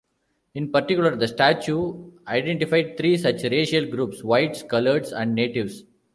[0.55, 5.83] In particular the statute identified three such racial groups: whites, coloureds and natives.